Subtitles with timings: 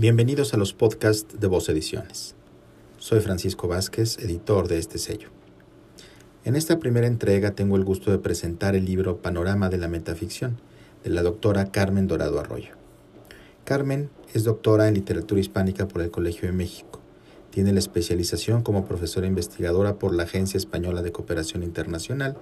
[0.00, 2.36] Bienvenidos a los podcasts de Voz Ediciones.
[2.98, 5.30] Soy Francisco Vázquez, editor de este sello.
[6.44, 10.60] En esta primera entrega tengo el gusto de presentar el libro Panorama de la Metaficción
[11.02, 12.76] de la doctora Carmen Dorado Arroyo.
[13.64, 17.00] Carmen es doctora en literatura hispánica por el Colegio de México.
[17.50, 22.36] Tiene la especialización como profesora investigadora por la Agencia Española de Cooperación Internacional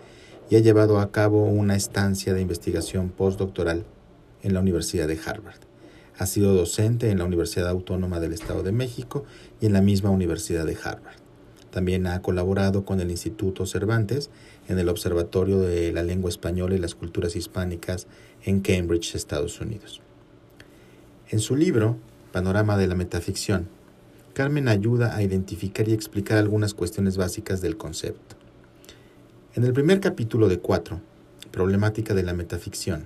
[0.51, 3.87] y ha llevado a cabo una estancia de investigación postdoctoral
[4.43, 5.61] en la Universidad de Harvard.
[6.19, 9.25] Ha sido docente en la Universidad Autónoma del Estado de México
[9.61, 11.17] y en la misma Universidad de Harvard.
[11.71, 14.31] También ha colaborado con el Instituto Cervantes
[14.67, 18.07] en el Observatorio de la Lengua Española y las Culturas Hispánicas
[18.45, 20.01] en Cambridge, Estados Unidos.
[21.29, 21.99] En su libro,
[22.33, 23.69] Panorama de la Metaficción,
[24.33, 28.37] Carmen ayuda a identificar y explicar algunas cuestiones básicas del concepto.
[29.55, 31.01] En el primer capítulo de cuatro,
[31.51, 33.05] Problemática de la Metaficción,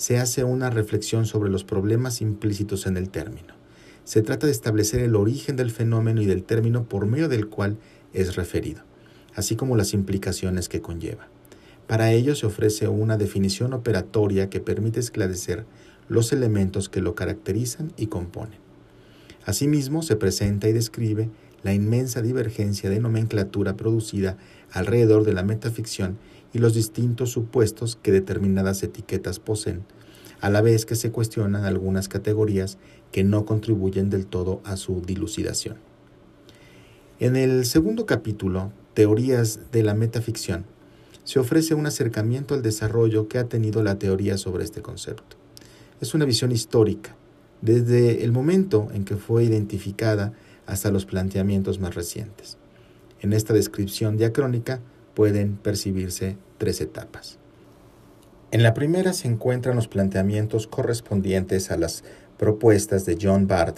[0.00, 3.52] se hace una reflexión sobre los problemas implícitos en el término.
[4.04, 7.76] Se trata de establecer el origen del fenómeno y del término por medio del cual
[8.14, 8.80] es referido,
[9.34, 11.28] así como las implicaciones que conlleva.
[11.86, 15.66] Para ello se ofrece una definición operatoria que permite esclarecer
[16.08, 18.58] los elementos que lo caracterizan y componen.
[19.44, 21.28] Asimismo, se presenta y describe
[21.62, 24.38] la inmensa divergencia de nomenclatura producida
[24.72, 26.16] alrededor de la metaficción
[26.52, 29.84] y los distintos supuestos que determinadas etiquetas poseen,
[30.40, 32.78] a la vez que se cuestionan algunas categorías
[33.12, 35.76] que no contribuyen del todo a su dilucidación.
[37.18, 40.64] En el segundo capítulo, Teorías de la Metaficción,
[41.24, 45.36] se ofrece un acercamiento al desarrollo que ha tenido la teoría sobre este concepto.
[46.00, 47.14] Es una visión histórica,
[47.60, 50.32] desde el momento en que fue identificada
[50.66, 52.56] hasta los planteamientos más recientes.
[53.20, 54.80] En esta descripción diacrónica
[55.20, 57.36] pueden percibirse tres etapas.
[58.52, 62.04] En la primera se encuentran los planteamientos correspondientes a las
[62.38, 63.74] propuestas de John Bard,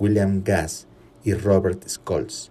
[0.00, 0.88] William Gass
[1.22, 2.50] y Robert Scholz,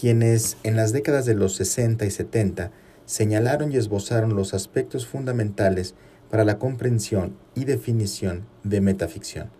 [0.00, 2.70] quienes en las décadas de los 60 y 70
[3.06, 5.96] señalaron y esbozaron los aspectos fundamentales
[6.30, 9.50] para la comprensión y definición de metaficción,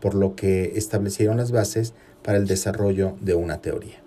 [0.00, 4.02] por lo que establecieron las bases para el desarrollo de una teoría.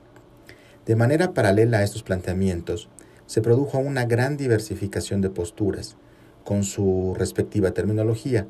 [0.86, 2.90] De manera paralela a estos planteamientos,
[3.34, 5.96] se produjo una gran diversificación de posturas,
[6.44, 8.46] con su respectiva terminología.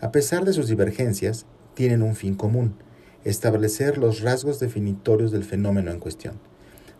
[0.00, 2.74] A pesar de sus divergencias, tienen un fin común,
[3.24, 6.40] establecer los rasgos definitorios del fenómeno en cuestión.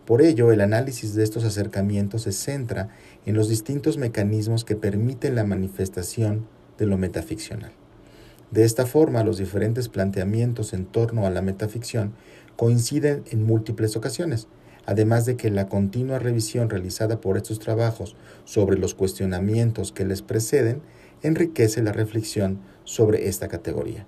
[0.05, 2.89] Por ello, el análisis de estos acercamientos se centra
[3.25, 6.45] en los distintos mecanismos que permiten la manifestación
[6.77, 7.71] de lo metaficcional.
[8.51, 12.13] De esta forma, los diferentes planteamientos en torno a la metaficción
[12.55, 14.47] coinciden en múltiples ocasiones,
[14.85, 20.21] además de que la continua revisión realizada por estos trabajos sobre los cuestionamientos que les
[20.21, 20.81] preceden
[21.23, 24.05] enriquece la reflexión sobre esta categoría,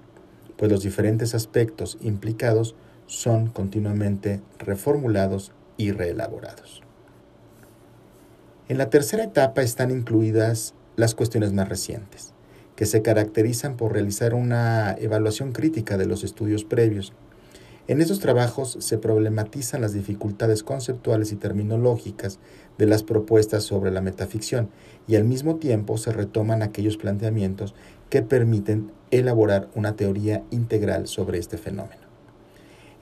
[0.57, 2.75] pues los diferentes aspectos implicados
[3.07, 6.81] son continuamente reformulados y reelaborados.
[8.67, 12.33] En la tercera etapa están incluidas las cuestiones más recientes,
[12.75, 17.13] que se caracterizan por realizar una evaluación crítica de los estudios previos
[17.87, 22.39] en estos trabajos se problematizan las dificultades conceptuales y terminológicas
[22.77, 24.69] de las propuestas sobre la metaficción
[25.07, 27.75] y al mismo tiempo se retoman aquellos planteamientos
[28.09, 32.01] que permiten elaborar una teoría integral sobre este fenómeno.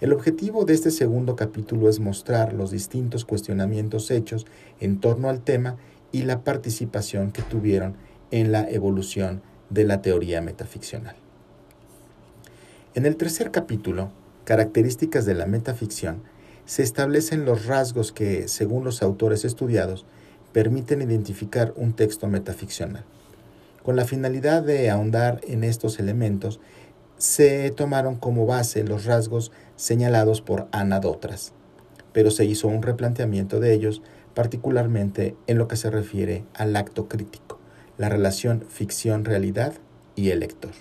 [0.01, 4.45] El objetivo de este segundo capítulo es mostrar los distintos cuestionamientos hechos
[4.79, 5.77] en torno al tema
[6.11, 7.95] y la participación que tuvieron
[8.29, 11.15] en la evolución de la teoría metaficcional.
[12.93, 14.11] En el tercer capítulo,
[14.45, 16.21] características de la metaficción,
[16.65, 20.05] se establecen los rasgos que, según los autores estudiados,
[20.53, 23.03] permiten identificar un texto metaficcional.
[23.83, 26.59] Con la finalidad de ahondar en estos elementos,
[27.17, 31.53] se tomaron como base los rasgos señalados por Ana Dotras,
[32.13, 34.01] pero se hizo un replanteamiento de ellos,
[34.33, 37.59] particularmente en lo que se refiere al acto crítico,
[37.97, 39.73] la relación ficción-realidad
[40.15, 40.71] y el lector.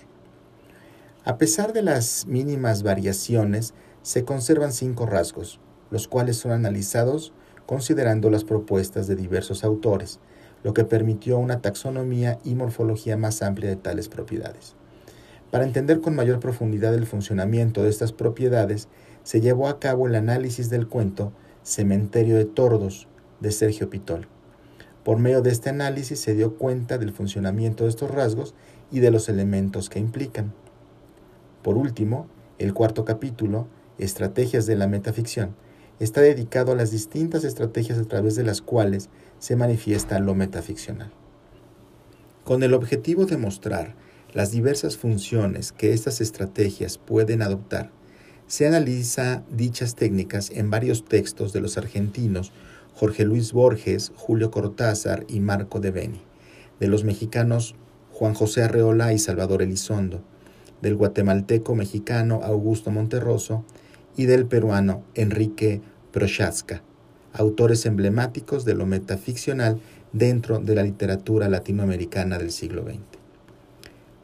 [1.27, 3.73] A pesar de las mínimas variaciones,
[4.03, 7.33] se conservan cinco rasgos, los cuales son analizados
[7.65, 10.19] considerando las propuestas de diversos autores,
[10.63, 14.75] lo que permitió una taxonomía y morfología más amplia de tales propiedades.
[15.49, 18.87] Para entender con mayor profundidad el funcionamiento de estas propiedades,
[19.23, 21.33] se llevó a cabo el análisis del cuento
[21.63, 23.07] Cementerio de Tordos
[23.39, 24.27] de Sergio Pitol.
[25.03, 28.53] Por medio de este análisis se dio cuenta del funcionamiento de estos rasgos
[28.91, 30.53] y de los elementos que implican.
[31.65, 32.27] Por último,
[32.59, 33.67] el cuarto capítulo,
[33.97, 35.55] Estrategias de la Metaficción,
[35.99, 39.09] está dedicado a las distintas estrategias a través de las cuales
[39.39, 41.11] se manifiesta lo metaficcional.
[42.43, 43.95] Con el objetivo de mostrar
[44.31, 47.89] las diversas funciones que estas estrategias pueden adoptar,
[48.45, 52.51] se analiza dichas técnicas en varios textos de los argentinos
[52.93, 56.21] Jorge Luis Borges, Julio Cortázar y Marco de Beni,
[56.79, 57.73] de los mexicanos
[58.11, 60.23] Juan José Arreola y Salvador Elizondo,
[60.81, 63.63] del guatemalteco mexicano Augusto Monterroso
[64.15, 65.81] y del peruano Enrique
[66.11, 66.81] Prochaska,
[67.33, 69.79] autores emblemáticos de lo metaficcional
[70.13, 72.99] dentro de la literatura latinoamericana del siglo XX.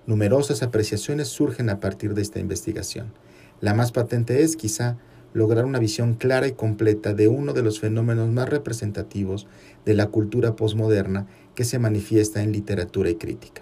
[0.08, 3.14] Numerosas apreciaciones surgen a partir de esta investigación.
[3.60, 4.98] La más patente es, quizá,
[5.34, 9.48] lograr una visión clara y completa de uno de los fenómenos más representativos
[9.86, 13.62] de la cultura posmoderna que se manifiesta en literatura y crítica.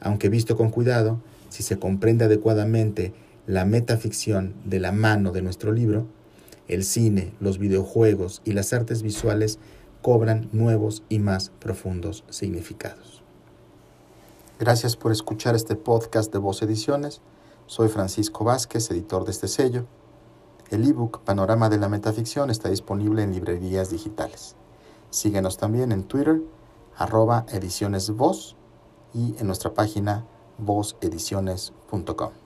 [0.00, 1.20] Aunque visto con cuidado,
[1.56, 3.14] si se comprende adecuadamente
[3.46, 6.06] la metaficción de la mano de nuestro libro,
[6.68, 9.58] el cine, los videojuegos y las artes visuales
[10.02, 13.22] cobran nuevos y más profundos significados.
[14.58, 17.22] Gracias por escuchar este podcast de Voz Ediciones.
[17.64, 19.86] Soy Francisco Vázquez, editor de este sello.
[20.68, 24.56] El ebook Panorama de la Metaficción está disponible en librerías digitales.
[25.08, 26.42] Síguenos también en Twitter,
[26.98, 28.12] arroba ediciones
[29.14, 30.26] y en nuestra página
[30.58, 32.45] vozediciones.com.